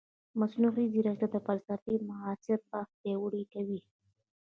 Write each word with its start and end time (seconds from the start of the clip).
مصنوعي 0.39 0.85
ځیرکتیا 0.93 1.27
د 1.33 1.35
فلسفې 1.45 1.95
معاصر 2.09 2.59
بحث 2.69 2.89
پیاوړی 3.01 3.43
کوي. 3.53 3.79